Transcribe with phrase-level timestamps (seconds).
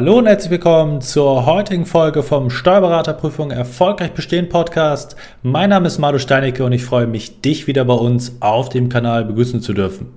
[0.00, 5.14] Hallo und herzlich willkommen zur heutigen Folge vom Steuerberaterprüfung Erfolgreich Bestehen Podcast.
[5.42, 8.88] Mein Name ist Madu Steinecke und ich freue mich, dich wieder bei uns auf dem
[8.88, 10.14] Kanal begrüßen zu dürfen.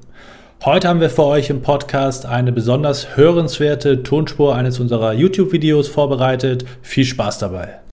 [0.63, 6.63] Heute haben wir für euch im Podcast eine besonders hörenswerte Tonspur eines unserer YouTube-Videos vorbereitet.
[6.81, 7.83] Viel Spaß dabei!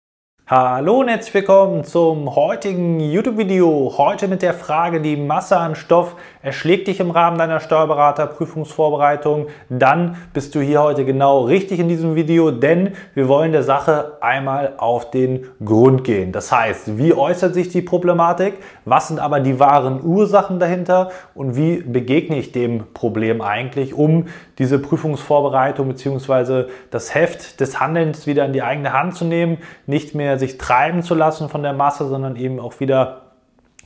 [0.46, 3.95] Hallo und herzlich willkommen zum heutigen YouTube-Video.
[3.96, 9.48] Heute mit der Frage, die Masse an Stoff erschlägt dich im Rahmen deiner Steuerberater-Prüfungsvorbereitung.
[9.68, 14.18] Dann bist du hier heute genau richtig in diesem Video, denn wir wollen der Sache
[14.20, 16.32] einmal auf den Grund gehen.
[16.32, 18.54] Das heißt, wie äußert sich die Problematik?
[18.86, 21.10] Was sind aber die wahren Ursachen dahinter?
[21.34, 24.26] Und wie begegne ich dem Problem eigentlich, um
[24.59, 26.64] diese Prüfungsvorbereitung bzw.
[26.90, 31.02] das Heft des Handelns wieder in die eigene Hand zu nehmen, nicht mehr sich treiben
[31.02, 33.22] zu lassen von der Masse, sondern eben auch wieder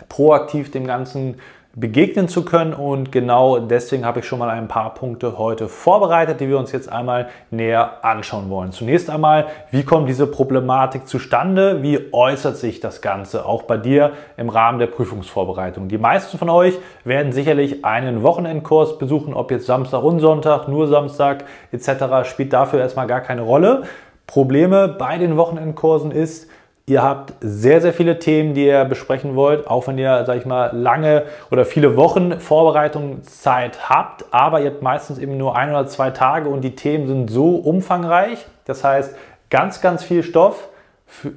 [0.09, 1.36] proaktiv dem Ganzen
[1.77, 2.72] begegnen zu können.
[2.72, 6.72] Und genau deswegen habe ich schon mal ein paar Punkte heute vorbereitet, die wir uns
[6.72, 8.72] jetzt einmal näher anschauen wollen.
[8.72, 11.83] Zunächst einmal, wie kommt diese Problematik zustande?
[11.83, 15.89] Wie äußert sich das Ganze auch bei dir im Rahmen der Prüfungsvorbereitung?
[15.89, 20.86] Die meisten von euch werden sicherlich einen Wochenendkurs besuchen, ob jetzt Samstag und Sonntag, nur
[20.86, 22.28] Samstag etc.
[22.28, 23.83] spielt dafür erstmal gar keine Rolle.
[24.27, 26.48] Probleme bei den Wochenendkursen ist,
[26.87, 30.45] Ihr habt sehr, sehr viele Themen, die ihr besprechen wollt, auch wenn ihr, sag ich
[30.45, 35.87] mal, lange oder viele Wochen Vorbereitungszeit habt, aber ihr habt meistens eben nur ein oder
[35.87, 38.45] zwei Tage und die Themen sind so umfangreich.
[38.67, 39.17] Das heißt,
[39.49, 40.69] ganz, ganz viel Stoff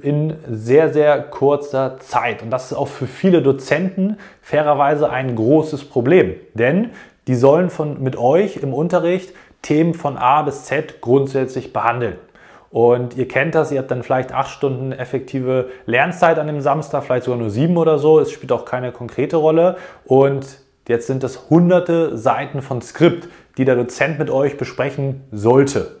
[0.02, 2.42] in sehr, sehr kurzer Zeit.
[2.42, 6.90] Und das ist auch für viele Dozenten fairerweise ein großes Problem, denn
[7.26, 12.16] die sollen von, mit euch im Unterricht Themen von A bis Z grundsätzlich behandeln.
[12.70, 17.04] Und ihr kennt das, ihr habt dann vielleicht acht Stunden effektive Lernzeit an dem Samstag,
[17.04, 18.18] vielleicht sogar nur sieben oder so.
[18.18, 19.76] Es spielt auch keine konkrete Rolle.
[20.04, 20.46] Und
[20.86, 25.97] jetzt sind es hunderte Seiten von Skript, die der Dozent mit euch besprechen sollte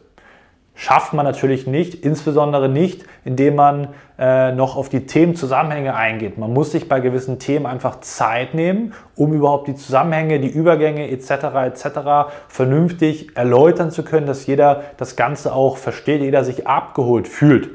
[0.78, 6.38] schafft man natürlich nicht, insbesondere nicht, indem man äh, noch auf die Themenzusammenhänge eingeht.
[6.38, 11.10] Man muss sich bei gewissen Themen einfach Zeit nehmen, um überhaupt die Zusammenhänge, die Übergänge
[11.10, 11.30] etc.
[11.66, 11.88] etc.
[12.46, 17.70] vernünftig erläutern zu können, dass jeder das Ganze auch versteht, jeder sich abgeholt fühlt.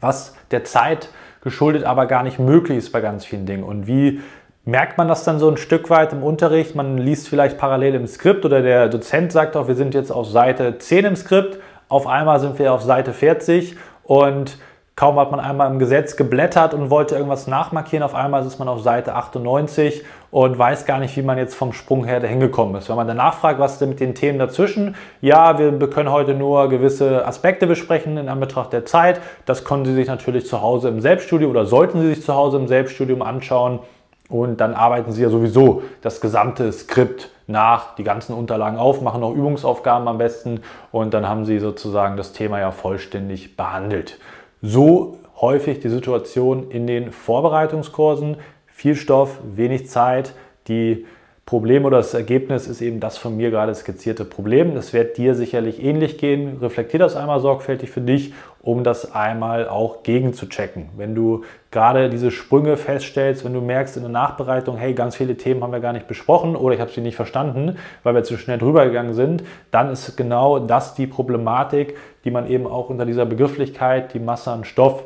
[0.00, 1.10] Was der Zeit
[1.42, 3.64] geschuldet aber gar nicht möglich ist bei ganz vielen Dingen.
[3.64, 4.20] Und wie
[4.64, 6.74] merkt man das dann so ein Stück weit im Unterricht?
[6.74, 10.26] Man liest vielleicht parallel im Skript oder der Dozent sagt auch, wir sind jetzt auf
[10.26, 11.58] Seite 10 im Skript
[11.88, 14.58] auf einmal sind wir auf Seite 40 und
[14.98, 18.66] kaum hat man einmal im Gesetz geblättert und wollte irgendwas nachmarkieren, auf einmal ist man
[18.66, 22.74] auf Seite 98 und weiß gar nicht, wie man jetzt vom Sprung her dahin gekommen
[22.74, 22.88] ist.
[22.88, 24.96] Wenn man danach fragt, was ist denn mit den Themen dazwischen?
[25.20, 29.20] Ja, wir können heute nur gewisse Aspekte besprechen in Anbetracht der Zeit.
[29.46, 32.56] Das können Sie sich natürlich zu Hause im Selbststudium oder sollten Sie sich zu Hause
[32.56, 33.78] im Selbststudium anschauen.
[34.28, 39.22] Und dann arbeiten Sie ja sowieso das gesamte Skript nach, die ganzen Unterlagen auf, machen
[39.22, 40.60] noch Übungsaufgaben am besten
[40.92, 44.18] und dann haben Sie sozusagen das Thema ja vollständig behandelt.
[44.60, 48.36] So häufig die Situation in den Vorbereitungskursen.
[48.66, 50.34] Viel Stoff, wenig Zeit.
[50.68, 51.06] Die
[51.48, 54.74] Problem oder das Ergebnis ist eben das von mir gerade skizzierte Problem.
[54.74, 56.58] Das wird dir sicherlich ähnlich gehen.
[56.60, 60.90] Reflektier das einmal sorgfältig für dich, um das einmal auch gegen zu checken.
[60.98, 65.38] Wenn du gerade diese Sprünge feststellst, wenn du merkst in der Nachbereitung, hey, ganz viele
[65.38, 68.36] Themen haben wir gar nicht besprochen oder ich habe sie nicht verstanden, weil wir zu
[68.36, 73.06] schnell drüber gegangen sind, dann ist genau das die Problematik, die man eben auch unter
[73.06, 75.02] dieser Begrifflichkeit, die Masse an Stoff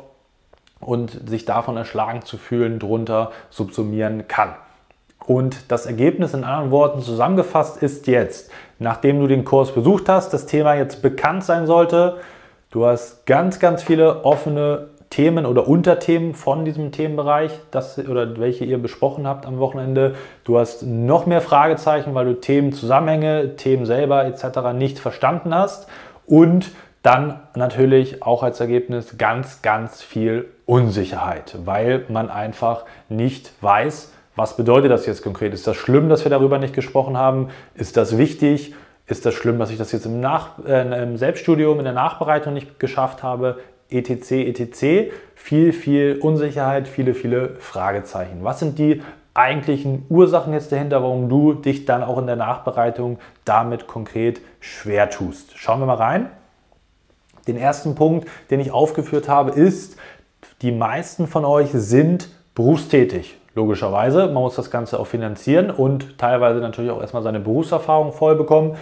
[0.81, 4.55] und sich davon erschlagen zu fühlen, drunter subsumieren kann.
[5.25, 10.33] Und das Ergebnis in anderen Worten zusammengefasst ist jetzt, nachdem du den Kurs besucht hast,
[10.33, 12.17] das Thema jetzt bekannt sein sollte.
[12.71, 18.65] Du hast ganz, ganz viele offene Themen oder Unterthemen von diesem Themenbereich, das, oder welche
[18.65, 20.15] ihr besprochen habt am Wochenende.
[20.43, 24.73] Du hast noch mehr Fragezeichen, weil du Themenzusammenhänge, Themen selber etc.
[24.73, 25.87] nicht verstanden hast.
[26.25, 26.71] Und
[27.03, 34.57] dann natürlich auch als Ergebnis ganz, ganz viel Unsicherheit, weil man einfach nicht weiß, was
[34.57, 35.53] bedeutet das jetzt konkret?
[35.53, 37.49] Ist das schlimm, dass wir darüber nicht gesprochen haben?
[37.75, 38.73] Ist das wichtig?
[39.05, 42.53] Ist das schlimm, dass ich das jetzt im, Nach äh, im Selbststudium, in der Nachbereitung
[42.53, 43.57] nicht geschafft habe?
[43.93, 44.31] etc.
[44.31, 45.11] etc.
[45.35, 48.39] Viel, viel Unsicherheit, viele, viele Fragezeichen.
[48.43, 49.01] Was sind die
[49.33, 55.09] eigentlichen Ursachen jetzt dahinter, warum du dich dann auch in der Nachbereitung damit konkret schwer
[55.09, 55.57] tust?
[55.57, 56.29] Schauen wir mal rein.
[57.47, 59.97] Den ersten Punkt, den ich aufgeführt habe, ist,
[60.61, 63.37] die meisten von euch sind berufstätig.
[63.55, 68.35] Logischerweise, man muss das Ganze auch finanzieren und teilweise natürlich auch erstmal seine Berufserfahrung voll
[68.35, 68.75] bekommen.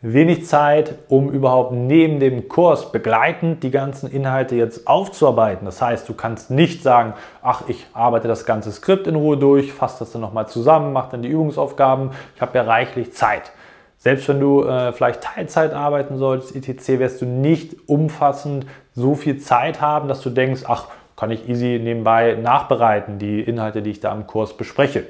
[0.00, 5.64] Wenig Zeit, um überhaupt neben dem Kurs begleitend die ganzen Inhalte jetzt aufzuarbeiten.
[5.64, 9.72] Das heißt, du kannst nicht sagen, ach, ich arbeite das ganze Skript in Ruhe durch,
[9.72, 12.10] fasse das dann nochmal zusammen, mache dann die Übungsaufgaben.
[12.36, 13.50] Ich habe ja reichlich Zeit.
[13.96, 19.38] Selbst wenn du äh, vielleicht Teilzeit arbeiten solltest, etc., wirst du nicht umfassend so viel
[19.38, 20.86] Zeit haben, dass du denkst, ach,
[21.18, 25.04] kann ich easy nebenbei nachbereiten, die Inhalte, die ich da im Kurs bespreche.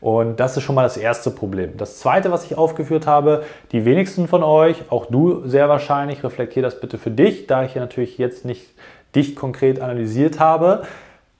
[0.00, 1.76] Und das ist schon mal das erste Problem.
[1.76, 6.62] Das zweite, was ich aufgeführt habe, die wenigsten von euch, auch du sehr wahrscheinlich, reflektier
[6.62, 8.70] das bitte für dich, da ich hier natürlich jetzt nicht
[9.14, 10.84] dich konkret analysiert habe,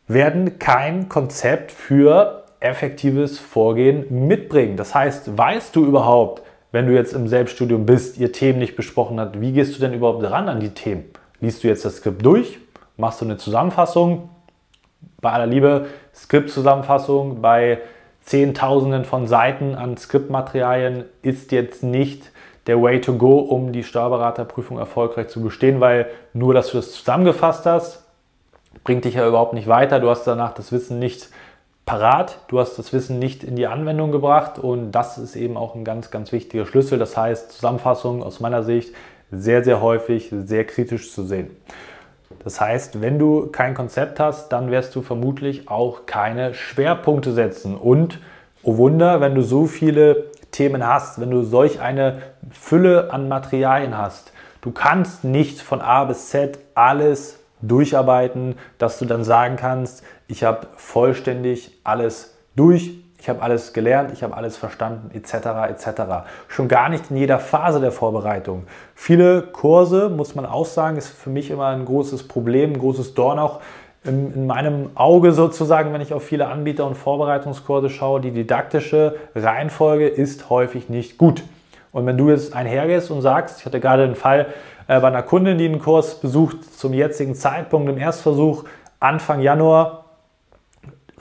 [0.07, 4.77] werden kein Konzept für effektives Vorgehen mitbringen.
[4.77, 9.19] Das heißt, weißt du überhaupt, wenn du jetzt im Selbststudium bist, ihr Themen nicht besprochen
[9.19, 11.05] habt, wie gehst du denn überhaupt ran an die Themen?
[11.41, 12.59] Liest du jetzt das Skript durch?
[13.03, 14.29] Machst du eine Zusammenfassung?
[15.21, 17.81] Bei aller Liebe, Skriptzusammenfassung bei
[18.21, 22.31] Zehntausenden von Seiten an Skriptmaterialien ist jetzt nicht
[22.69, 26.93] der Way to go, um die Steuerberaterprüfung erfolgreich zu bestehen, weil nur, dass du das
[26.93, 28.05] zusammengefasst hast,
[28.85, 29.99] bringt dich ja überhaupt nicht weiter.
[29.99, 31.29] Du hast danach das Wissen nicht
[31.85, 35.75] parat, du hast das Wissen nicht in die Anwendung gebracht und das ist eben auch
[35.75, 37.01] ein ganz, ganz wichtiger Schlüssel.
[37.01, 38.95] Das heißt, Zusammenfassung aus meiner Sicht
[39.33, 41.51] sehr, sehr häufig sehr kritisch zu sehen.
[42.45, 47.77] Das heißt, wenn du kein Konzept hast, dann wirst du vermutlich auch keine Schwerpunkte setzen.
[47.77, 48.19] Und,
[48.63, 53.97] oh Wunder, wenn du so viele Themen hast, wenn du solch eine Fülle an Materialien
[53.97, 60.03] hast, du kannst nicht von A bis Z alles durcharbeiten, dass du dann sagen kannst,
[60.27, 65.71] ich habe vollständig alles durch, ich habe alles gelernt, ich habe alles verstanden, etc.
[65.71, 66.03] etc.
[66.49, 68.65] Schon gar nicht in jeder Phase der Vorbereitung.
[68.97, 73.15] Viele Kurse, muss man auch sagen, ist für mich immer ein großes Problem, ein großes
[73.15, 73.61] Dorn auch
[74.03, 78.21] in, in meinem Auge sozusagen, wenn ich auf viele Anbieter und Vorbereitungskurse schaue.
[78.21, 81.45] Die didaktische Reihenfolge ist häufig nicht gut.
[81.93, 84.47] Und wenn du jetzt einhergehst und sagst, ich hatte gerade einen Fall
[84.89, 88.65] äh, bei einer Kundin, die einen Kurs besucht, zum jetzigen Zeitpunkt im Erstversuch,
[88.99, 90.02] Anfang Januar,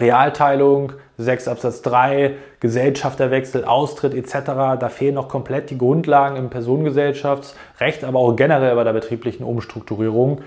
[0.02, 4.34] Realteilung, 6 Absatz 3, Gesellschafterwechsel, Austritt etc.
[4.80, 10.42] Da fehlen noch komplett die Grundlagen im Personengesellschaftsrecht, aber auch generell bei der betrieblichen Umstrukturierung.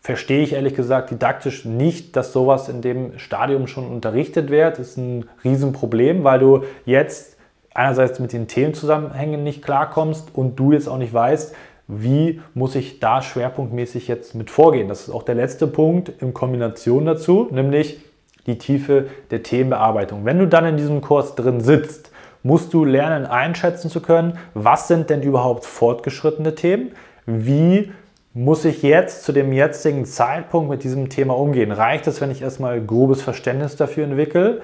[0.00, 4.78] Verstehe ich ehrlich gesagt didaktisch nicht, dass sowas in dem Stadium schon unterrichtet wird.
[4.78, 7.38] Das ist ein Riesenproblem, weil du jetzt
[7.74, 11.54] einerseits mit den Themenzusammenhängen nicht klarkommst und du jetzt auch nicht weißt,
[11.86, 14.88] wie muss ich da schwerpunktmäßig jetzt mit vorgehen.
[14.88, 18.00] Das ist auch der letzte Punkt in Kombination dazu, nämlich
[18.46, 20.24] die Tiefe der Themenbearbeitung.
[20.24, 22.10] Wenn du dann in diesem Kurs drin sitzt,
[22.42, 26.92] musst du lernen einschätzen zu können, was sind denn überhaupt fortgeschrittene Themen,
[27.26, 27.92] wie
[28.34, 31.72] muss ich jetzt zu dem jetzigen Zeitpunkt mit diesem Thema umgehen?
[31.72, 34.60] Reicht es, wenn ich erstmal grobes Verständnis dafür entwickle?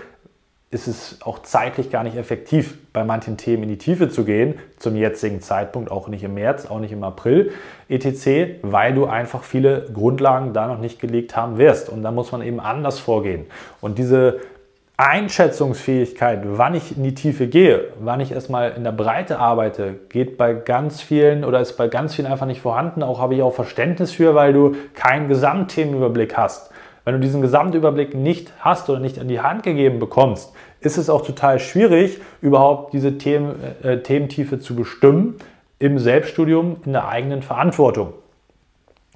[0.72, 4.54] Ist es auch zeitlich gar nicht effektiv, bei manchen Themen in die Tiefe zu gehen,
[4.78, 7.50] zum jetzigen Zeitpunkt, auch nicht im März, auch nicht im April,
[7.88, 11.88] etc., weil du einfach viele Grundlagen da noch nicht gelegt haben wirst.
[11.88, 13.46] Und da muss man eben anders vorgehen.
[13.80, 14.38] Und diese
[14.96, 20.36] Einschätzungsfähigkeit, wann ich in die Tiefe gehe, wann ich erstmal in der Breite arbeite, geht
[20.36, 23.02] bei ganz vielen oder ist bei ganz vielen einfach nicht vorhanden.
[23.02, 26.70] Auch habe ich auch Verständnis für, weil du keinen Gesamtthemenüberblick hast.
[27.04, 31.10] Wenn du diesen Gesamtüberblick nicht hast oder nicht in die Hand gegeben bekommst, ist es
[31.10, 35.36] auch total schwierig, überhaupt diese Themen, äh, Thementiefe zu bestimmen
[35.78, 38.12] im Selbststudium in der eigenen Verantwortung.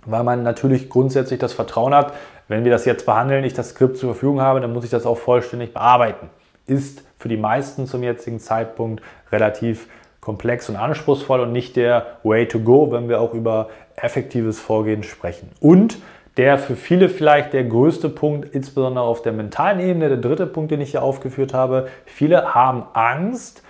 [0.06, 2.14] Weil man natürlich grundsätzlich das Vertrauen hat,
[2.48, 5.06] wenn wir das jetzt behandeln, ich das Skript zur Verfügung habe, dann muss ich das
[5.06, 6.28] auch vollständig bearbeiten.
[6.66, 9.88] Ist für die meisten zum jetzigen Zeitpunkt relativ
[10.20, 15.02] komplex und anspruchsvoll und nicht der Way to go, wenn wir auch über effektives Vorgehen
[15.02, 15.50] sprechen.
[15.60, 15.98] Und
[16.36, 20.70] der für viele vielleicht der größte Punkt, insbesondere auf der mentalen Ebene, der dritte Punkt,
[20.70, 21.88] den ich hier aufgeführt habe.
[22.06, 23.62] Viele haben Angst,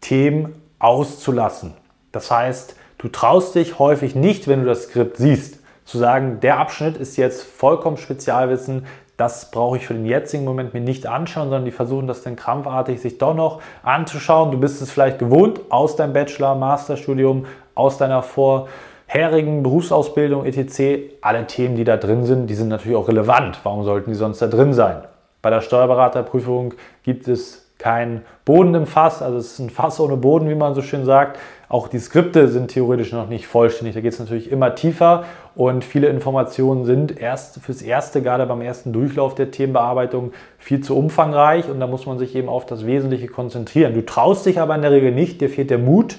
[0.00, 1.74] Themen auszulassen.
[2.12, 6.58] Das heißt, du traust dich häufig nicht, wenn du das Skript siehst, zu sagen, der
[6.58, 8.86] Abschnitt ist jetzt vollkommen Spezialwissen,
[9.16, 12.34] das brauche ich für den jetzigen Moment mir nicht anschauen, sondern die versuchen das dann
[12.34, 14.50] krampfartig sich doch noch anzuschauen.
[14.50, 18.68] Du bist es vielleicht gewohnt aus deinem Bachelor, Masterstudium, aus deiner Vor-
[19.12, 23.60] vorherigen Berufsausbildung etc., alle Themen, die da drin sind, die sind natürlich auch relevant.
[23.62, 25.02] Warum sollten die sonst da drin sein?
[25.42, 30.16] Bei der Steuerberaterprüfung gibt es keinen Boden im Fass, also es ist ein Fass ohne
[30.16, 31.38] Boden, wie man so schön sagt.
[31.68, 33.94] Auch die Skripte sind theoretisch noch nicht vollständig.
[33.94, 35.24] Da geht es natürlich immer tiefer
[35.56, 40.96] und viele Informationen sind erst fürs erste, gerade beim ersten Durchlauf der Themenbearbeitung, viel zu
[40.96, 43.92] umfangreich und da muss man sich eben auf das Wesentliche konzentrieren.
[43.92, 46.16] Du traust dich aber in der Regel nicht, dir fehlt der Mut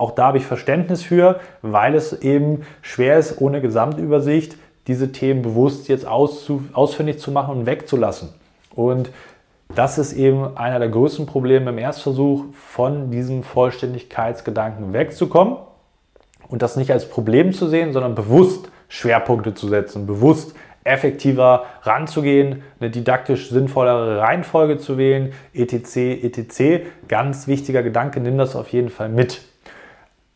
[0.00, 5.42] auch da habe ich Verständnis für, weil es eben schwer ist, ohne Gesamtübersicht diese Themen
[5.42, 8.30] bewusst jetzt ausfindig zu machen und wegzulassen.
[8.74, 9.10] Und
[9.74, 15.58] das ist eben einer der größten Probleme im Erstversuch, von diesem Vollständigkeitsgedanken wegzukommen
[16.48, 22.62] und das nicht als Problem zu sehen, sondern bewusst Schwerpunkte zu setzen, bewusst effektiver ranzugehen,
[22.80, 26.86] eine didaktisch sinnvollere Reihenfolge zu wählen, etc., etc.
[27.06, 29.42] Ganz wichtiger Gedanke, nimm das auf jeden Fall mit.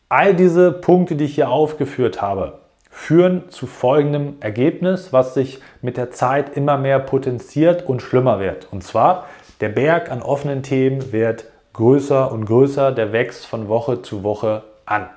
[0.07, 2.59] All diese Punkte, die ich hier aufgeführt habe,
[2.91, 8.71] führen zu folgendem Ergebnis, was sich mit der Zeit immer mehr potenziert und schlimmer wird.
[8.71, 9.25] Und zwar,
[9.61, 14.63] der Berg an offenen Themen wird größer und größer, der wächst von Woche zu Woche
[14.85, 15.09] an.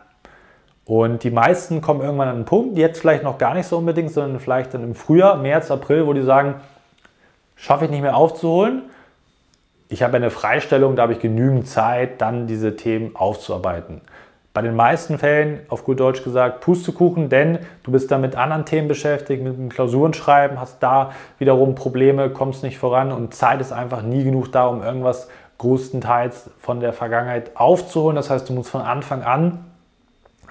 [0.86, 4.10] Und die meisten kommen irgendwann an einen Punkt, jetzt vielleicht noch gar nicht so unbedingt,
[4.10, 6.54] sondern vielleicht dann im Frühjahr, März, April, wo die sagen,
[7.56, 8.84] schaffe ich nicht mehr aufzuholen.
[9.90, 14.00] Ich habe eine Freistellung, da habe ich genügend Zeit, dann diese Themen aufzuarbeiten.
[14.54, 18.64] Bei den meisten Fällen, auf gut Deutsch gesagt, Pustekuchen, denn du bist da mit anderen
[18.64, 23.72] Themen beschäftigt, mit dem Klausurenschreiben, hast da wiederum Probleme, kommst nicht voran und Zeit ist
[23.72, 25.28] einfach nie genug da, um irgendwas
[25.58, 28.16] größtenteils von der Vergangenheit aufzuholen.
[28.16, 29.64] Das heißt, du musst von Anfang an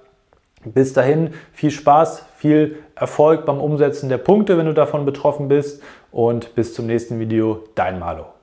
[0.65, 5.81] Bis dahin viel Spaß, viel Erfolg beim Umsetzen der Punkte, wenn du davon betroffen bist
[6.11, 8.34] und bis zum nächsten Video, dein Malo.